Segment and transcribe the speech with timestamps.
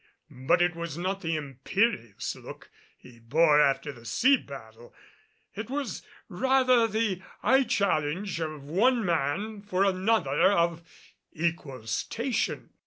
[0.47, 4.95] But it was not the imperious look he bore after the sea battle;
[5.53, 10.81] it was rather the eye challenge of one man for another of
[11.35, 12.71] equal station.